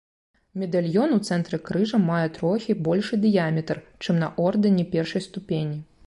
[0.59, 5.77] Медальён у цэнтры крыжа мае трохі большы дыяметр, чым на ордэне першай ступені.